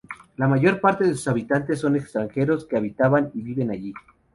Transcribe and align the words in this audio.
La 0.37 0.47
mayor 0.47 0.81
parte 0.81 1.03
de 1.05 1.11
sus 1.13 1.27
habitantes 1.27 1.77
son 1.79 1.95
extranjeros 1.95 2.65
que 2.65 2.79
trabajan 2.97 3.29
y 3.35 3.41
viven 3.43 3.69
allí. 3.69 3.93